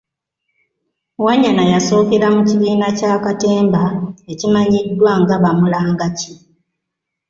[1.25, 3.83] Wanyana yasookera mu kibiina kya Katemba
[4.31, 6.31] ekimanyiddwa nga Bamulangaki.